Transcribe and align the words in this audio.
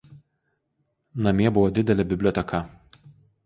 Namie 1.27 1.53
buvo 1.59 1.67
didelė 1.79 2.09
biblioteka. 2.15 2.67